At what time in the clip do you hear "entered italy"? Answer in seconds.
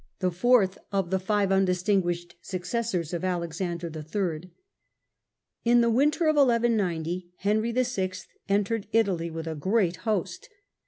8.49-9.29